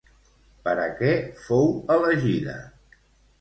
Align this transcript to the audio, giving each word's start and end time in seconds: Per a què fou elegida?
Per 0.67 0.71
a 0.85 0.87
què 1.01 1.11
fou 1.43 1.69
elegida? 1.97 2.57